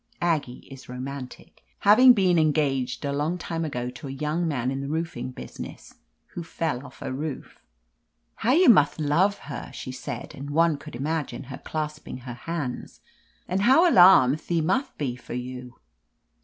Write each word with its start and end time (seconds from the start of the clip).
Aggie 0.23 0.67
is 0.71 0.89
romantic, 0.89 1.63
having 1.81 2.13
been 2.13 2.39
en 2.39 2.51
gaged 2.51 3.05
a 3.05 3.13
long 3.13 3.37
time 3.37 3.63
ago 3.63 3.91
to 3.91 4.07
a 4.07 4.11
young 4.11 4.47
man 4.47 4.71
in 4.71 4.81
the 4.81 4.87
roofing 4.89 5.29
business, 5.29 5.93
who 6.29 6.41
fell 6.43 6.83
off 6.83 7.03
a 7.03 7.13
roof. 7.13 7.59
^^How 8.41 8.57
you 8.57 8.67
mutht 8.67 8.99
love 8.99 9.37
her!" 9.45 9.69
she 9.75 9.91
said, 9.91 10.33
and 10.33 10.49
one 10.49 10.77
could 10.77 10.95
imagine 10.95 11.43
her 11.53 11.59
clasping 11.59 12.17
her 12.25 12.33
hands. 12.33 13.01
"And 13.47 13.61
how 13.61 13.87
alarmed 13.87 14.39
the 14.39 14.61
mutht 14.61 14.89
be 14.97 15.15
for 15.15 15.35
you." 15.35 15.75